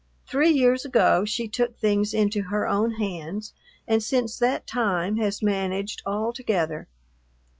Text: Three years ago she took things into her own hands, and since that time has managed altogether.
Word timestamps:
Three 0.25 0.49
years 0.49 0.83
ago 0.83 1.25
she 1.25 1.47
took 1.47 1.77
things 1.77 2.11
into 2.11 2.41
her 2.41 2.67
own 2.67 2.93
hands, 2.93 3.53
and 3.87 4.01
since 4.01 4.35
that 4.39 4.65
time 4.65 5.17
has 5.17 5.43
managed 5.43 6.01
altogether. 6.07 6.87